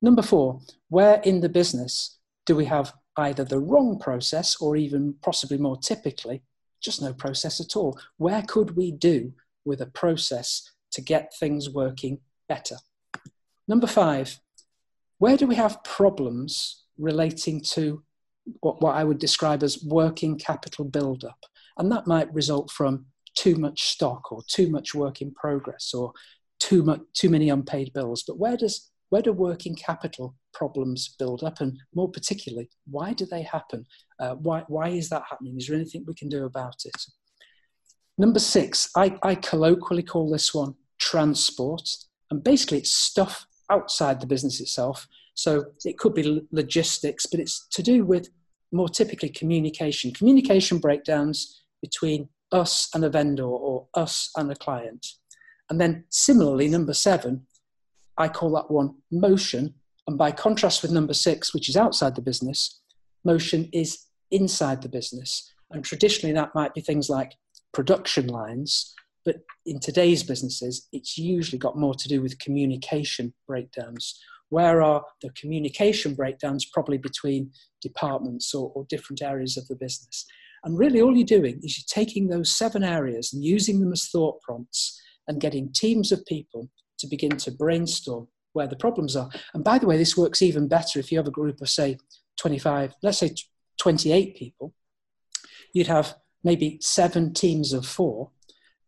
Number 0.00 0.22
four, 0.22 0.60
where 0.88 1.20
in 1.24 1.42
the 1.42 1.50
business 1.50 2.16
do 2.46 2.56
we 2.56 2.64
have 2.64 2.94
either 3.18 3.44
the 3.44 3.60
wrong 3.60 3.98
process 3.98 4.56
or 4.62 4.76
even 4.76 5.16
possibly 5.20 5.58
more 5.58 5.76
typically 5.76 6.42
just 6.84 7.02
no 7.02 7.12
process 7.12 7.60
at 7.60 7.76
all. 7.76 7.98
Where 8.18 8.42
could 8.42 8.76
we 8.76 8.92
do 8.92 9.32
with 9.64 9.80
a 9.80 9.86
process 9.86 10.70
to 10.92 11.00
get 11.00 11.32
things 11.40 11.70
working 11.70 12.20
better? 12.48 12.76
Number 13.66 13.86
five, 13.86 14.38
where 15.18 15.36
do 15.36 15.46
we 15.46 15.54
have 15.54 15.82
problems 15.84 16.84
relating 16.98 17.60
to 17.60 18.02
what, 18.60 18.82
what 18.82 18.94
I 18.94 19.04
would 19.04 19.18
describe 19.18 19.62
as 19.62 19.82
working 19.82 20.38
capital 20.38 20.84
buildup? 20.84 21.38
And 21.78 21.90
that 21.90 22.06
might 22.06 22.32
result 22.34 22.70
from 22.70 23.06
too 23.34 23.56
much 23.56 23.82
stock 23.82 24.30
or 24.30 24.42
too 24.46 24.70
much 24.70 24.94
work 24.94 25.20
in 25.20 25.32
progress 25.32 25.92
or 25.94 26.12
too 26.60 26.82
much 26.82 27.00
too 27.14 27.30
many 27.30 27.48
unpaid 27.48 27.92
bills. 27.92 28.22
But 28.26 28.38
where 28.38 28.56
does 28.56 28.90
where 29.10 29.22
do 29.22 29.32
working 29.32 29.74
capital 29.74 30.34
problems 30.52 31.14
build 31.18 31.42
up? 31.42 31.60
And 31.60 31.78
more 31.94 32.10
particularly 32.10 32.68
why 32.90 33.12
do 33.12 33.26
they 33.26 33.42
happen? 33.42 33.86
Uh, 34.18 34.34
why, 34.34 34.64
why 34.68 34.88
is 34.88 35.08
that 35.10 35.22
happening? 35.28 35.56
Is 35.58 35.66
there 35.66 35.76
anything 35.76 36.04
we 36.06 36.14
can 36.14 36.28
do 36.28 36.44
about 36.44 36.76
it? 36.84 36.96
Number 38.18 38.38
six 38.38 38.90
I, 38.96 39.16
I 39.22 39.34
colloquially 39.34 40.02
call 40.02 40.30
this 40.30 40.54
one 40.54 40.74
transport. 40.98 41.88
And 42.30 42.42
basically 42.42 42.78
it's 42.78 42.94
stuff 42.94 43.46
outside 43.70 44.20
the 44.20 44.26
business 44.26 44.60
itself. 44.60 45.06
So 45.34 45.66
it 45.84 45.98
could 45.98 46.14
be 46.14 46.46
logistics 46.52 47.26
but 47.26 47.40
it's 47.40 47.66
to 47.68 47.82
do 47.82 48.04
with 48.04 48.28
more 48.72 48.88
typically 48.88 49.28
communication 49.28 50.12
communication 50.12 50.78
breakdowns 50.78 51.62
between 51.80 52.28
us 52.50 52.88
and 52.94 53.04
a 53.04 53.10
vendor 53.10 53.44
or 53.44 53.86
us 53.94 54.30
and 54.36 54.50
a 54.50 54.56
client. 54.56 55.06
And 55.70 55.80
then 55.80 56.04
similarly 56.10 56.68
number 56.68 56.94
seven 56.94 57.46
I 58.18 58.28
call 58.28 58.50
that 58.52 58.70
one 58.70 58.94
motion. 59.10 59.74
And 60.06 60.18
by 60.18 60.32
contrast 60.32 60.82
with 60.82 60.92
number 60.92 61.14
six, 61.14 61.54
which 61.54 61.68
is 61.68 61.76
outside 61.76 62.14
the 62.14 62.22
business, 62.22 62.80
motion 63.24 63.68
is 63.72 64.06
inside 64.30 64.82
the 64.82 64.88
business. 64.88 65.50
And 65.70 65.84
traditionally, 65.84 66.34
that 66.34 66.54
might 66.54 66.74
be 66.74 66.80
things 66.80 67.08
like 67.08 67.32
production 67.72 68.26
lines. 68.28 68.94
But 69.24 69.36
in 69.64 69.80
today's 69.80 70.22
businesses, 70.22 70.86
it's 70.92 71.16
usually 71.16 71.58
got 71.58 71.78
more 71.78 71.94
to 71.94 72.08
do 72.08 72.20
with 72.20 72.38
communication 72.38 73.32
breakdowns. 73.46 74.18
Where 74.50 74.82
are 74.82 75.02
the 75.22 75.30
communication 75.30 76.14
breakdowns, 76.14 76.66
probably 76.66 76.98
between 76.98 77.50
departments 77.80 78.54
or, 78.54 78.70
or 78.74 78.84
different 78.88 79.22
areas 79.22 79.56
of 79.56 79.66
the 79.68 79.76
business? 79.76 80.26
And 80.64 80.78
really, 80.78 81.00
all 81.00 81.16
you're 81.16 81.26
doing 81.26 81.60
is 81.62 81.78
you're 81.78 82.04
taking 82.04 82.28
those 82.28 82.56
seven 82.56 82.84
areas 82.84 83.32
and 83.32 83.42
using 83.42 83.80
them 83.80 83.92
as 83.92 84.08
thought 84.08 84.40
prompts 84.42 85.00
and 85.26 85.40
getting 85.40 85.72
teams 85.72 86.12
of 86.12 86.24
people 86.26 86.68
to 86.98 87.06
begin 87.06 87.36
to 87.38 87.50
brainstorm 87.50 88.28
where 88.52 88.66
the 88.66 88.76
problems 88.76 89.16
are. 89.16 89.28
And 89.52 89.62
by 89.62 89.78
the 89.78 89.86
way, 89.86 89.96
this 89.98 90.16
works 90.16 90.40
even 90.40 90.68
better 90.68 90.98
if 90.98 91.12
you 91.12 91.18
have 91.18 91.26
a 91.26 91.32
group 91.32 91.60
of, 91.60 91.68
say, 91.68 91.98
25, 92.38 92.94
let's 93.02 93.18
say 93.18 93.34
28 93.78 94.36
people. 94.36 94.72
You'd 95.72 95.88
have 95.88 96.14
maybe 96.42 96.78
seven 96.80 97.34
teams 97.34 97.72
of 97.72 97.86
four, 97.86 98.30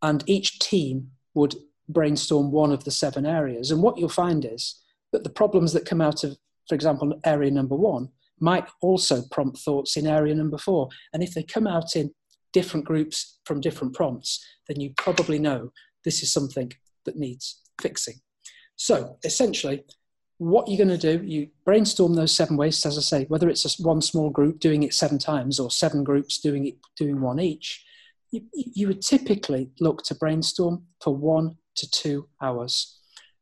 and 0.03 0.23
each 0.27 0.59
team 0.59 1.11
would 1.35 1.55
brainstorm 1.89 2.51
one 2.51 2.73
of 2.73 2.85
the 2.85 2.91
seven 2.91 3.27
areas. 3.27 3.71
And 3.71 3.83
what 3.83 3.99
you'll 3.99 4.09
find 4.09 4.45
is 4.45 4.81
that 5.13 5.25
the 5.25 5.31
problems 5.31 5.73
that 5.73 5.87
come 5.87 6.01
out 6.01 6.25
of, 6.25 6.37
for 6.69 6.75
example, 6.75 7.19
area 7.25 7.51
number 7.51 7.77
one 7.77 8.09
might 8.39 8.67
also 8.83 9.23
prompt 9.31 9.59
thoughts 9.59 9.97
in 9.97 10.07
area 10.07 10.35
number 10.35 10.59
four. 10.59 10.89
And 11.13 11.23
if 11.23 11.35
they 11.35 11.43
come 11.43 11.67
out 11.67 11.97
in 11.97 12.13
different 12.53 12.87
groups 12.87 13.39
from 13.45 13.61
different 13.61 13.95
prompts, 13.95 14.45
then 14.69 14.81
you 14.81 14.93
probably 14.97 15.39
know 15.39 15.73
this 16.05 16.23
is 16.23 16.33
something 16.33 16.73
that 17.05 17.17
needs 17.17 17.63
fixing. 17.81 18.17
So 18.77 19.17
essentially, 19.25 19.85
what 20.39 20.69
you're 20.69 20.85
going 20.85 20.99
to 20.99 21.19
do, 21.19 21.25
you 21.25 21.49
brainstorm 21.65 22.15
those 22.15 22.37
seven 22.37 22.57
wastes, 22.57 22.85
as 22.85 22.99
I 22.99 23.01
say, 23.01 23.25
whether 23.25 23.49
it's 23.49 23.63
just 23.63 23.85
one 23.85 24.03
small 24.03 24.31
group 24.31 24.61
doing 24.61 24.83
it 24.83 24.93
seven 24.93 25.19
times 25.19 25.59
or 25.59 25.71
seven 25.71 26.05
groups 26.05 26.39
doing 26.39 26.67
it, 26.67 26.75
doing 26.97 27.21
one 27.21 27.41
each. 27.41 27.85
You, 28.31 28.43
you 28.53 28.89
would 28.89 29.03
typically 29.03 29.71
look 29.81 30.03
to 30.05 30.15
brainstorm 30.15 30.85
for 31.01 31.15
one 31.17 31.57
to 31.77 31.91
two 31.91 32.29
hours. 32.43 32.99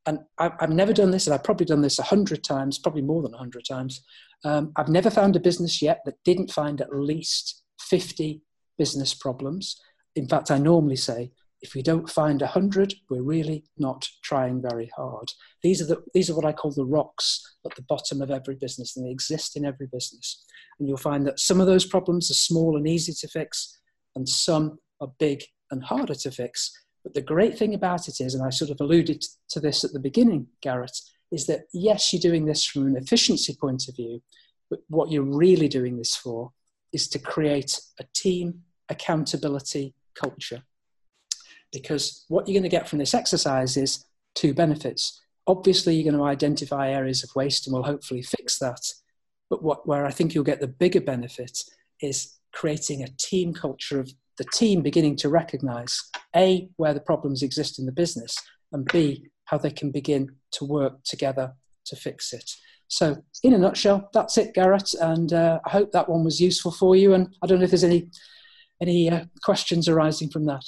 And 0.06 0.20
I've, 0.38 0.52
I've 0.60 0.70
never 0.70 0.92
done 0.92 1.10
this, 1.10 1.26
and 1.26 1.34
I've 1.34 1.44
probably 1.44 1.66
done 1.66 1.80
this 1.80 1.98
a 1.98 2.04
hundred 2.04 2.44
times, 2.44 2.78
probably 2.78 3.02
more 3.02 3.22
than 3.22 3.34
a 3.34 3.38
hundred 3.38 3.64
times. 3.64 4.04
Um, 4.44 4.72
I've 4.76 4.88
never 4.88 5.10
found 5.10 5.34
a 5.34 5.40
business 5.40 5.80
yet 5.80 6.02
that 6.04 6.22
didn't 6.24 6.52
find 6.52 6.80
at 6.80 6.94
least 6.94 7.62
50 7.80 8.42
business 8.76 9.14
problems. 9.14 9.80
In 10.14 10.28
fact, 10.28 10.50
I 10.50 10.58
normally 10.58 10.96
say 10.96 11.32
if 11.64 11.74
we 11.74 11.82
don't 11.82 12.10
find 12.10 12.42
100, 12.42 12.92
we're 13.08 13.22
really 13.22 13.64
not 13.78 14.06
trying 14.22 14.60
very 14.60 14.90
hard. 14.94 15.32
These 15.62 15.80
are, 15.80 15.86
the, 15.86 16.04
these 16.12 16.28
are 16.28 16.36
what 16.36 16.44
I 16.44 16.52
call 16.52 16.72
the 16.72 16.84
rocks 16.84 17.56
at 17.64 17.74
the 17.74 17.82
bottom 17.82 18.20
of 18.20 18.30
every 18.30 18.54
business, 18.54 18.94
and 18.94 19.06
they 19.06 19.10
exist 19.10 19.56
in 19.56 19.64
every 19.64 19.86
business. 19.90 20.44
And 20.78 20.86
you'll 20.86 20.98
find 20.98 21.26
that 21.26 21.40
some 21.40 21.62
of 21.62 21.66
those 21.66 21.86
problems 21.86 22.30
are 22.30 22.34
small 22.34 22.76
and 22.76 22.86
easy 22.86 23.14
to 23.14 23.28
fix, 23.28 23.80
and 24.14 24.28
some 24.28 24.78
are 25.00 25.08
big 25.18 25.42
and 25.70 25.82
harder 25.82 26.14
to 26.14 26.30
fix. 26.30 26.70
But 27.02 27.14
the 27.14 27.22
great 27.22 27.56
thing 27.56 27.72
about 27.72 28.08
it 28.08 28.20
is, 28.20 28.34
and 28.34 28.44
I 28.44 28.50
sort 28.50 28.70
of 28.70 28.78
alluded 28.78 29.24
to 29.48 29.58
this 29.58 29.84
at 29.84 29.94
the 29.94 30.00
beginning, 30.00 30.48
Garrett, 30.60 31.00
is 31.32 31.46
that 31.46 31.62
yes, 31.72 32.12
you're 32.12 32.20
doing 32.20 32.44
this 32.44 32.66
from 32.66 32.88
an 32.88 32.96
efficiency 32.98 33.56
point 33.58 33.88
of 33.88 33.96
view, 33.96 34.22
but 34.68 34.80
what 34.88 35.10
you're 35.10 35.22
really 35.22 35.68
doing 35.68 35.96
this 35.96 36.14
for 36.14 36.52
is 36.92 37.08
to 37.08 37.18
create 37.18 37.80
a 37.98 38.04
team 38.12 38.64
accountability 38.90 39.94
culture 40.14 40.62
because 41.74 42.24
what 42.28 42.48
you're 42.48 42.54
going 42.54 42.62
to 42.62 42.68
get 42.70 42.88
from 42.88 42.98
this 42.98 43.12
exercise 43.12 43.76
is 43.76 44.06
two 44.34 44.54
benefits. 44.54 45.20
Obviously, 45.46 45.94
you're 45.94 46.10
going 46.10 46.16
to 46.16 46.24
identify 46.24 46.90
areas 46.90 47.22
of 47.22 47.34
waste 47.36 47.66
and 47.66 47.74
we'll 47.74 47.82
hopefully 47.82 48.22
fix 48.22 48.58
that. 48.60 48.80
But 49.50 49.62
what, 49.62 49.86
where 49.86 50.06
I 50.06 50.10
think 50.10 50.34
you'll 50.34 50.44
get 50.44 50.60
the 50.60 50.66
bigger 50.66 51.00
benefit 51.00 51.58
is 52.00 52.38
creating 52.52 53.02
a 53.02 53.08
team 53.18 53.52
culture 53.52 54.00
of 54.00 54.10
the 54.38 54.44
team 54.44 54.80
beginning 54.80 55.16
to 55.16 55.28
recognize 55.28 56.00
A, 56.34 56.70
where 56.76 56.94
the 56.94 57.00
problems 57.00 57.42
exist 57.42 57.78
in 57.78 57.86
the 57.86 57.92
business, 57.92 58.36
and 58.72 58.86
B, 58.86 59.26
how 59.44 59.58
they 59.58 59.70
can 59.70 59.90
begin 59.90 60.36
to 60.52 60.64
work 60.64 61.02
together 61.04 61.54
to 61.86 61.96
fix 61.96 62.32
it. 62.32 62.50
So, 62.88 63.22
in 63.42 63.52
a 63.52 63.58
nutshell, 63.58 64.08
that's 64.12 64.38
it, 64.38 64.54
Garrett. 64.54 64.94
And 64.94 65.32
uh, 65.32 65.60
I 65.64 65.70
hope 65.70 65.92
that 65.92 66.08
one 66.08 66.24
was 66.24 66.40
useful 66.40 66.70
for 66.72 66.96
you. 66.96 67.14
And 67.14 67.34
I 67.42 67.46
don't 67.46 67.58
know 67.58 67.64
if 67.64 67.70
there's 67.70 67.84
any 67.84 68.08
any 68.80 69.10
uh, 69.10 69.24
questions 69.42 69.88
arising 69.88 70.30
from 70.30 70.46
that. 70.46 70.64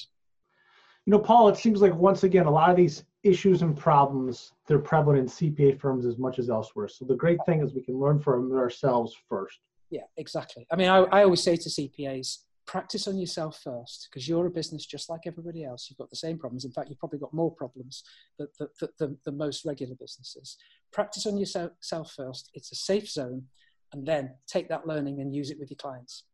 You 1.06 1.12
know, 1.12 1.20
Paul, 1.20 1.48
it 1.48 1.56
seems 1.56 1.80
like 1.80 1.94
once 1.94 2.24
again, 2.24 2.46
a 2.46 2.50
lot 2.50 2.70
of 2.70 2.76
these 2.76 3.04
issues 3.22 3.62
and 3.62 3.76
problems, 3.76 4.52
they're 4.66 4.80
prevalent 4.80 5.20
in 5.20 5.26
CPA 5.26 5.80
firms 5.80 6.04
as 6.04 6.18
much 6.18 6.38
as 6.40 6.50
elsewhere. 6.50 6.88
So 6.88 7.04
the 7.04 7.14
great 7.14 7.38
thing 7.46 7.62
is 7.62 7.72
we 7.72 7.82
can 7.82 7.98
learn 7.98 8.18
from 8.20 8.52
ourselves 8.52 9.16
first. 9.28 9.58
Yeah, 9.90 10.02
exactly. 10.16 10.66
I 10.72 10.76
mean, 10.76 10.88
I, 10.88 10.98
I 11.04 11.22
always 11.22 11.42
say 11.42 11.56
to 11.56 11.68
CPAs, 11.68 12.38
practice 12.66 13.06
on 13.06 13.16
yourself 13.16 13.60
first 13.62 14.08
because 14.10 14.28
you're 14.28 14.46
a 14.46 14.50
business 14.50 14.84
just 14.84 15.08
like 15.08 15.20
everybody 15.26 15.64
else. 15.64 15.86
You've 15.88 15.98
got 15.98 16.10
the 16.10 16.16
same 16.16 16.38
problems. 16.38 16.64
In 16.64 16.72
fact, 16.72 16.88
you've 16.88 16.98
probably 16.98 17.20
got 17.20 17.32
more 17.32 17.52
problems 17.52 18.02
than, 18.36 19.16
than 19.24 19.36
most 19.36 19.64
regular 19.64 19.94
businesses. 19.94 20.56
Practice 20.92 21.26
on 21.26 21.38
yourself 21.38 22.12
first. 22.16 22.50
It's 22.54 22.72
a 22.72 22.76
safe 22.76 23.08
zone. 23.08 23.44
And 23.92 24.04
then 24.04 24.34
take 24.48 24.68
that 24.68 24.88
learning 24.88 25.20
and 25.20 25.32
use 25.32 25.50
it 25.50 25.60
with 25.60 25.70
your 25.70 25.76
clients. 25.76 26.24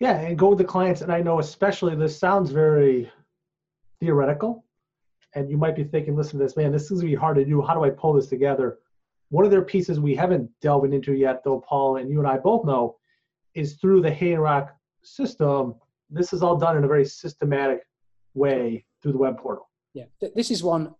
Yeah, 0.00 0.18
and 0.18 0.36
go 0.36 0.48
with 0.48 0.58
the 0.58 0.64
clients. 0.64 1.00
And 1.00 1.12
I 1.12 1.20
know, 1.20 1.38
especially, 1.38 1.94
this 1.94 2.18
sounds 2.18 2.50
very 2.50 3.10
theoretical. 4.00 4.64
And 5.34 5.48
you 5.48 5.56
might 5.56 5.76
be 5.76 5.84
thinking, 5.84 6.16
listen 6.16 6.38
to 6.38 6.44
this, 6.44 6.56
man, 6.56 6.72
this 6.72 6.90
is 6.90 7.00
gonna 7.00 7.10
be 7.10 7.14
hard 7.14 7.36
to 7.36 7.44
do. 7.44 7.62
How 7.62 7.74
do 7.74 7.84
I 7.84 7.90
pull 7.90 8.14
this 8.14 8.26
together? 8.26 8.78
One 9.28 9.44
of 9.44 9.52
their 9.52 9.62
pieces 9.62 10.00
we 10.00 10.16
haven't 10.16 10.50
delved 10.60 10.92
into 10.92 11.12
yet, 11.12 11.42
though, 11.44 11.60
Paul, 11.60 11.98
and 11.98 12.10
you 12.10 12.18
and 12.18 12.26
I 12.26 12.36
both 12.38 12.64
know, 12.64 12.96
is 13.54 13.74
through 13.74 14.02
the 14.02 14.10
Haydenrock 14.10 14.70
system. 15.04 15.76
This 16.08 16.32
is 16.32 16.42
all 16.42 16.56
done 16.56 16.76
in 16.76 16.84
a 16.84 16.88
very 16.88 17.04
systematic 17.04 17.82
way 18.34 18.84
through 19.00 19.12
the 19.12 19.18
web 19.18 19.38
portal. 19.38 19.68
Yeah, 19.94 20.06
this 20.34 20.50
is 20.50 20.64
one. 20.64 20.94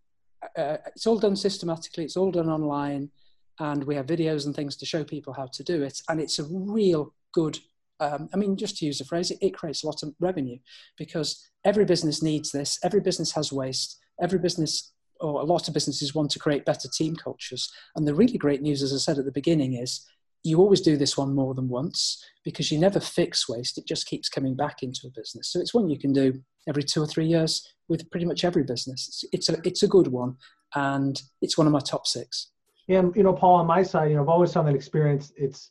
Uh, 0.57 0.77
it's 0.87 1.07
all 1.07 1.19
done 1.19 1.37
systematically. 1.37 2.05
It's 2.05 2.17
all 2.17 2.31
done 2.31 2.49
online, 2.49 3.11
and 3.59 3.83
we 3.85 3.97
have 3.97 4.07
videos 4.07 4.47
and 4.47 4.55
things 4.55 4.77
to 4.77 4.87
show 4.87 5.03
people 5.03 5.33
how 5.33 5.47
to 5.47 5.65
do 5.65 5.83
it. 5.83 6.01
And 6.09 6.21
it's 6.21 6.39
a 6.39 6.45
real 6.45 7.15
good 7.33 7.59
um, 8.01 8.29
I 8.33 8.37
mean, 8.37 8.57
just 8.57 8.79
to 8.79 8.87
use 8.87 9.01
a 9.01 9.05
phrase, 9.05 9.31
it, 9.31 9.39
it, 9.41 9.55
creates 9.55 9.85
a 9.85 9.87
lot 9.87 10.03
of 10.03 10.15
revenue 10.21 10.59
because 10.97 11.47
every 11.65 11.85
business 11.85 12.23
needs 12.23 12.51
this. 12.51 12.79
Every 12.83 13.01
business 13.01 13.33
has 13.33 13.53
waste. 13.53 13.99
Every 14.21 14.39
business, 14.39 14.93
or 15.21 15.41
a 15.41 15.45
lot 15.45 15.69
of 15.69 15.75
businesses, 15.75 16.15
want 16.15 16.31
to 16.33 16.39
create 16.39 16.65
better 16.65 16.89
team 16.89 17.15
cultures. 17.15 17.71
And 17.95 18.09
the 18.09 18.15
really 18.15 18.39
great 18.39 18.63
news, 18.63 18.83
as 18.83 18.93
I 18.93 18.97
said 18.97 19.19
at 19.19 19.27
the 19.27 19.33
beginning, 19.33 19.75
is 19.75 20.07
you 20.43 20.59
always 20.59 20.81
do 20.81 20.97
this 20.97 21.19
one 21.19 21.35
more 21.35 21.55
than 21.55 21.69
once 21.69 22.25
because 22.45 22.73
you 22.73 22.79
never 22.79 23.01
fix 23.01 23.49
waste. 23.49 23.77
It 23.77 23.87
just 23.87 24.07
keeps 24.07 24.29
coming 24.29 24.57
back 24.57 24.83
into 24.83 25.07
a 25.07 25.11
business. 25.11 25.53
So 25.53 25.61
it's 25.61 25.75
one 25.75 25.91
you 25.91 25.99
can 25.99 26.15
do 26.15 26.41
every 26.67 26.83
two 26.83 27.03
or 27.03 27.07
three 27.07 27.27
years 27.27 27.67
with 27.89 28.11
pretty 28.11 28.25
much 28.25 28.45
every 28.45 28.63
business. 28.63 29.25
It's, 29.33 29.49
a 29.51 29.59
it's 29.65 29.83
a 29.83 29.89
good 29.89 30.09
one, 30.09 30.37
and 30.75 31.21
it's 31.43 31.59
one 31.59 31.67
of 31.67 31.73
my 31.73 31.81
top 31.81 32.07
six. 32.07 32.53
Yeah, 32.87 33.03
you 33.15 33.23
know, 33.23 33.35
Paul, 33.35 33.57
on 33.57 33.67
my 33.67 33.83
side, 33.83 34.11
you 34.11 34.17
know, 34.17 34.23
I've 34.23 34.29
always 34.29 34.53
found 34.53 34.67
that 34.69 34.75
experience. 34.75 35.33
It's 35.37 35.71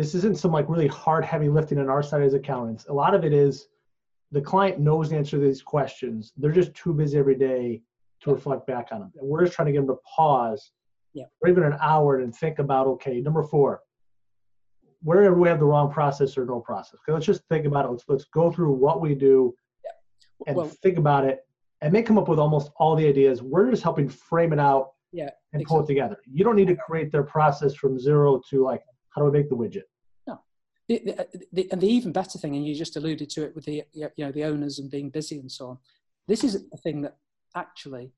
this 0.00 0.14
isn't 0.14 0.38
some 0.38 0.50
like 0.50 0.66
really 0.66 0.86
hard 0.86 1.26
heavy 1.26 1.50
lifting 1.50 1.78
on 1.78 1.90
our 1.90 2.02
side 2.02 2.22
as 2.22 2.32
accountants. 2.32 2.86
A 2.88 2.92
lot 2.92 3.14
of 3.14 3.22
it 3.22 3.34
is 3.34 3.68
the 4.32 4.40
client 4.40 4.80
knows 4.80 5.10
the 5.10 5.16
answer 5.16 5.36
to 5.36 5.44
these 5.44 5.60
questions. 5.60 6.32
They're 6.38 6.52
just 6.52 6.72
too 6.72 6.94
busy 6.94 7.18
every 7.18 7.34
day 7.34 7.82
to 8.22 8.32
reflect 8.32 8.66
back 8.66 8.88
on 8.92 9.00
them 9.00 9.12
and 9.20 9.28
we're 9.28 9.44
just 9.44 9.54
trying 9.54 9.66
to 9.66 9.72
get 9.72 9.80
them 9.80 9.88
to 9.88 10.00
pause 10.16 10.72
yeah. 11.12 11.24
for 11.38 11.50
even 11.50 11.64
an 11.64 11.76
hour 11.82 12.20
and 12.20 12.34
think 12.34 12.58
about 12.58 12.86
okay 12.86 13.20
number 13.20 13.42
four 13.42 13.80
wherever 15.02 15.34
we 15.38 15.48
have 15.48 15.58
the 15.58 15.64
wrong 15.64 15.90
process 15.90 16.36
or 16.38 16.46
no 16.46 16.60
process? 16.60 16.98
Okay 17.02 17.12
let's 17.12 17.26
just 17.26 17.42
think 17.50 17.66
about 17.66 17.84
it. 17.84 17.90
Let's 17.90 18.04
let's 18.08 18.24
go 18.24 18.50
through 18.50 18.72
what 18.72 19.02
we 19.02 19.14
do 19.14 19.54
yeah. 19.84 19.90
and 20.46 20.56
well, 20.56 20.66
think 20.66 20.96
about 20.96 21.26
it 21.26 21.40
and 21.82 21.94
they 21.94 22.02
come 22.02 22.16
up 22.16 22.28
with 22.28 22.38
almost 22.38 22.70
all 22.76 22.96
the 22.96 23.06
ideas. 23.06 23.42
We're 23.42 23.70
just 23.70 23.82
helping 23.82 24.08
frame 24.08 24.54
it 24.54 24.58
out 24.58 24.92
yeah 25.12 25.28
and 25.52 25.62
pull 25.64 25.80
it 25.80 25.86
together. 25.86 26.16
You 26.30 26.42
don't 26.42 26.56
need 26.56 26.68
to 26.68 26.76
create 26.76 27.12
their 27.12 27.24
process 27.24 27.74
from 27.74 27.98
zero 27.98 28.40
to 28.48 28.64
like 28.64 28.80
how 29.10 29.22
do 29.22 29.28
I 29.28 29.30
make 29.30 29.48
the 29.48 29.56
widget? 29.56 29.82
The, 30.90 30.98
the, 31.04 31.46
the, 31.52 31.68
and 31.70 31.80
the 31.80 31.86
even 31.86 32.10
better 32.10 32.36
thing, 32.36 32.56
and 32.56 32.66
you 32.66 32.74
just 32.74 32.96
alluded 32.96 33.30
to 33.30 33.44
it 33.44 33.54
with 33.54 33.64
the 33.64 33.84
you 33.92 34.10
know 34.18 34.32
the 34.32 34.42
owners 34.42 34.80
and 34.80 34.90
being 34.90 35.08
busy 35.08 35.38
and 35.38 35.50
so 35.50 35.68
on. 35.68 35.78
This 36.26 36.42
is 36.42 36.64
a 36.74 36.76
thing 36.78 37.02
that 37.02 37.16
actually 37.54 38.10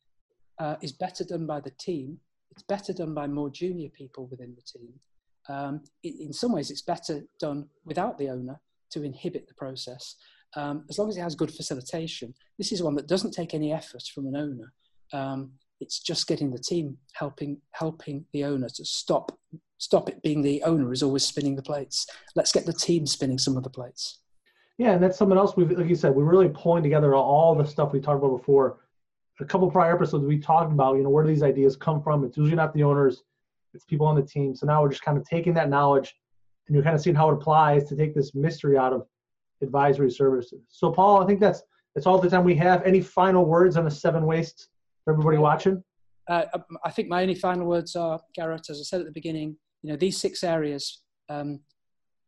uh, 0.58 0.76
is 0.80 0.90
better 0.92 1.22
done 1.22 1.44
by 1.44 1.60
the 1.60 1.72
team. 1.72 2.16
It's 2.50 2.62
better 2.62 2.94
done 2.94 3.12
by 3.12 3.26
more 3.26 3.50
junior 3.50 3.90
people 3.90 4.26
within 4.26 4.54
the 4.54 4.62
team. 4.62 4.94
Um, 5.50 5.82
it, 6.02 6.18
in 6.18 6.32
some 6.32 6.50
ways, 6.50 6.70
it's 6.70 6.80
better 6.80 7.26
done 7.38 7.66
without 7.84 8.16
the 8.16 8.30
owner 8.30 8.58
to 8.92 9.02
inhibit 9.02 9.48
the 9.48 9.54
process. 9.54 10.16
Um, 10.56 10.86
as 10.88 10.98
long 10.98 11.10
as 11.10 11.18
it 11.18 11.22
has 11.22 11.34
good 11.34 11.52
facilitation, 11.52 12.32
this 12.56 12.72
is 12.72 12.82
one 12.82 12.94
that 12.94 13.06
doesn't 13.06 13.32
take 13.32 13.52
any 13.52 13.70
effort 13.70 14.04
from 14.14 14.26
an 14.28 14.36
owner. 14.36 14.72
Um, 15.12 15.52
it's 15.78 16.00
just 16.00 16.26
getting 16.26 16.50
the 16.50 16.58
team 16.58 16.96
helping 17.12 17.60
helping 17.72 18.24
the 18.32 18.44
owner 18.44 18.70
to 18.70 18.84
stop 18.86 19.38
stop 19.82 20.08
it 20.08 20.22
being 20.22 20.42
the 20.42 20.62
owner 20.62 20.92
is 20.92 21.02
always 21.02 21.24
spinning 21.24 21.56
the 21.56 21.62
plates. 21.62 22.06
Let's 22.36 22.52
get 22.52 22.66
the 22.66 22.72
team 22.72 23.04
spinning 23.04 23.36
some 23.36 23.56
of 23.56 23.64
the 23.64 23.70
plates. 23.70 24.20
Yeah, 24.78 24.92
and 24.92 25.02
that's 25.02 25.18
something 25.18 25.36
else 25.36 25.56
we've 25.56 25.72
like 25.72 25.88
you 25.88 25.96
said, 25.96 26.14
we're 26.14 26.22
really 26.22 26.48
pulling 26.48 26.84
together 26.84 27.16
all 27.16 27.56
the 27.56 27.66
stuff 27.66 27.92
we 27.92 28.00
talked 28.00 28.22
about 28.22 28.36
before. 28.36 28.78
A 29.40 29.44
couple 29.44 29.68
prior 29.72 29.92
episodes 29.92 30.24
we 30.24 30.38
talked 30.38 30.70
about, 30.72 30.96
you 30.96 31.02
know, 31.02 31.10
where 31.10 31.24
do 31.24 31.30
these 31.30 31.42
ideas 31.42 31.74
come 31.74 32.00
from? 32.00 32.22
It's 32.24 32.36
usually 32.36 32.54
not 32.54 32.72
the 32.74 32.84
owners, 32.84 33.24
it's 33.74 33.84
people 33.84 34.06
on 34.06 34.14
the 34.14 34.22
team. 34.22 34.54
So 34.54 34.66
now 34.66 34.82
we're 34.82 34.90
just 34.90 35.02
kind 35.02 35.18
of 35.18 35.28
taking 35.28 35.52
that 35.54 35.68
knowledge 35.68 36.14
and 36.68 36.76
you're 36.76 36.84
kind 36.84 36.94
of 36.94 37.02
seeing 37.02 37.16
how 37.16 37.28
it 37.30 37.34
applies 37.34 37.88
to 37.88 37.96
take 37.96 38.14
this 38.14 38.36
mystery 38.36 38.78
out 38.78 38.92
of 38.92 39.04
advisory 39.62 40.12
services. 40.12 40.62
So 40.68 40.92
Paul, 40.92 41.20
I 41.20 41.26
think 41.26 41.40
that's 41.40 41.62
that's 41.96 42.06
all 42.06 42.18
the 42.18 42.30
time 42.30 42.44
we 42.44 42.54
have. 42.54 42.84
Any 42.84 43.00
final 43.00 43.44
words 43.44 43.76
on 43.76 43.84
the 43.84 43.90
seven 43.90 44.26
wastes 44.26 44.68
for 45.04 45.12
everybody 45.12 45.38
watching? 45.38 45.82
Uh, 46.28 46.44
I 46.84 46.90
think 46.92 47.08
my 47.08 47.22
only 47.22 47.34
final 47.34 47.66
words 47.66 47.96
are, 47.96 48.20
Garrett, 48.32 48.70
as 48.70 48.78
I 48.78 48.84
said 48.84 49.00
at 49.00 49.06
the 49.06 49.12
beginning, 49.12 49.56
you 49.82 49.90
know, 49.90 49.96
these 49.96 50.18
six 50.18 50.44
areas, 50.44 51.02
um, 51.28 51.60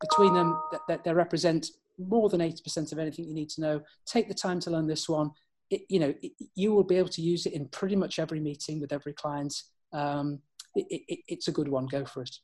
between 0.00 0.34
them, 0.34 0.60
that, 0.72 0.80
that, 0.88 1.04
they 1.04 1.12
represent 1.12 1.66
more 1.98 2.28
than 2.28 2.40
80% 2.40 2.92
of 2.92 2.98
anything 2.98 3.26
you 3.26 3.34
need 3.34 3.48
to 3.50 3.60
know. 3.60 3.80
Take 4.06 4.28
the 4.28 4.34
time 4.34 4.60
to 4.60 4.70
learn 4.70 4.86
this 4.86 5.08
one. 5.08 5.30
It, 5.70 5.82
you 5.88 6.00
know, 6.00 6.14
it, 6.20 6.32
you 6.54 6.72
will 6.72 6.84
be 6.84 6.96
able 6.96 7.08
to 7.10 7.22
use 7.22 7.46
it 7.46 7.52
in 7.52 7.68
pretty 7.68 7.96
much 7.96 8.18
every 8.18 8.40
meeting 8.40 8.80
with 8.80 8.92
every 8.92 9.12
client. 9.12 9.54
Um, 9.92 10.40
it, 10.74 11.20
it's 11.28 11.48
a 11.48 11.52
good 11.52 11.68
one. 11.68 11.86
Go 11.86 12.04
for 12.04 12.22
it. 12.22 12.36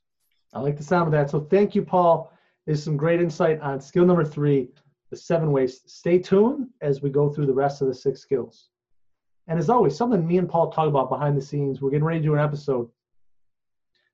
I 0.54 0.60
like 0.60 0.76
the 0.76 0.84
sound 0.84 1.06
of 1.06 1.12
that. 1.12 1.30
So 1.30 1.40
thank 1.40 1.74
you, 1.74 1.82
Paul. 1.82 2.32
There's 2.66 2.82
some 2.82 2.96
great 2.96 3.20
insight 3.20 3.60
on 3.60 3.80
skill 3.80 4.04
number 4.04 4.24
three, 4.24 4.68
the 5.10 5.16
seven 5.16 5.52
ways. 5.52 5.80
Stay 5.86 6.18
tuned 6.18 6.68
as 6.80 7.02
we 7.02 7.10
go 7.10 7.28
through 7.28 7.46
the 7.46 7.54
rest 7.54 7.82
of 7.82 7.88
the 7.88 7.94
six 7.94 8.20
skills. 8.20 8.70
And 9.48 9.58
as 9.58 9.70
always, 9.70 9.96
something 9.96 10.26
me 10.26 10.38
and 10.38 10.48
Paul 10.48 10.70
talk 10.70 10.86
about 10.86 11.10
behind 11.10 11.36
the 11.36 11.42
scenes. 11.42 11.80
We're 11.80 11.90
getting 11.90 12.04
ready 12.04 12.20
to 12.20 12.24
do 12.24 12.34
an 12.34 12.40
episode 12.40 12.88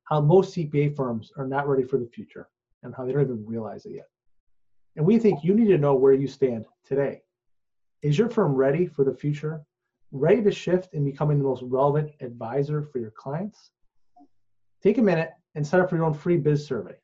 how 0.07 0.21
most 0.21 0.55
CPA 0.55 0.97
firms 0.97 1.33
are 1.37 1.47
not 1.47 1.69
ready 1.69 1.83
for 1.83 1.99
the 1.99 2.07
future 2.07 2.49
and 2.83 2.95
how 2.95 3.05
they 3.05 3.13
don't 3.13 3.23
even 3.23 3.47
realize 3.47 3.85
it 3.87 3.95
yet. 3.95 4.09
And 4.97 5.05
we 5.05 5.19
think 5.19 5.45
you 5.45 5.55
need 5.55 5.69
to 5.69 5.79
know 5.79 5.95
where 5.95 6.15
you 6.15 6.27
stand 6.27 6.65
today. 6.85 7.23
Is 8.03 8.19
your 8.19 8.31
firm 8.31 8.55
ready 8.55 8.87
for 8.87 9.05
the 9.05 9.15
future? 9.15 9.63
Ready 10.13 10.43
to 10.43 10.53
shift 10.53 10.95
and 10.95 11.05
becoming 11.05 11.39
the 11.39 11.45
most 11.45 11.63
relevant 11.63 12.13
advisor 12.21 12.83
for 12.83 12.99
your 12.99 13.11
clients? 13.11 13.73
Take 14.83 14.99
a 14.99 15.03
minute 15.03 15.31
and 15.55 15.67
set 15.67 15.81
up 15.81 15.91
for 15.91 15.97
your 15.97 16.05
own 16.05 16.15
free 16.15 16.37
biz 16.37 16.67
survey 16.67 16.95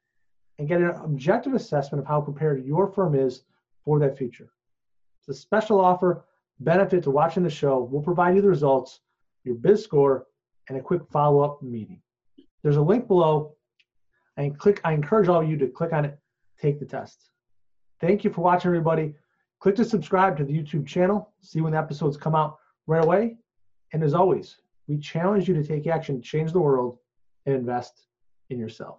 and 0.58 0.68
get 0.68 0.80
an 0.80 0.90
objective 1.02 1.54
assessment 1.54 2.02
of 2.02 2.08
how 2.08 2.20
prepared 2.20 2.64
your 2.64 2.86
firm 2.86 3.14
is 3.14 3.42
for 3.84 3.98
that 3.98 4.16
future. 4.16 4.52
It's 5.18 5.36
a 5.36 5.40
special 5.40 5.80
offer 5.80 6.24
benefit 6.60 7.02
to 7.04 7.10
watching 7.10 7.42
the 7.42 7.50
show. 7.50 7.82
We'll 7.82 8.02
provide 8.02 8.36
you 8.36 8.42
the 8.42 8.48
results, 8.48 9.00
your 9.44 9.56
biz 9.56 9.82
score, 9.82 10.26
and 10.68 10.78
a 10.78 10.80
quick 10.80 11.02
follow-up 11.10 11.62
meeting. 11.62 12.00
There's 12.62 12.76
a 12.76 12.82
link 12.82 13.06
below. 13.06 13.54
And 14.36 14.58
click, 14.58 14.80
I 14.84 14.92
encourage 14.92 15.28
all 15.28 15.42
of 15.42 15.48
you 15.48 15.56
to 15.58 15.68
click 15.68 15.92
on 15.92 16.04
it, 16.04 16.18
take 16.60 16.78
the 16.78 16.86
test. 16.86 17.28
Thank 18.00 18.24
you 18.24 18.30
for 18.30 18.40
watching, 18.40 18.68
everybody. 18.68 19.14
Click 19.60 19.76
to 19.76 19.84
subscribe 19.84 20.36
to 20.38 20.44
the 20.44 20.52
YouTube 20.52 20.86
channel, 20.86 21.32
see 21.40 21.60
when 21.60 21.72
the 21.72 21.78
episodes 21.78 22.16
come 22.16 22.34
out 22.34 22.56
right 22.86 23.04
away. 23.04 23.36
And 23.92 24.02
as 24.02 24.14
always, 24.14 24.56
we 24.88 24.98
challenge 24.98 25.48
you 25.48 25.54
to 25.54 25.62
take 25.62 25.86
action, 25.86 26.22
change 26.22 26.52
the 26.52 26.60
world, 26.60 26.98
and 27.46 27.54
invest 27.54 28.06
in 28.50 28.58
yourself. 28.58 28.98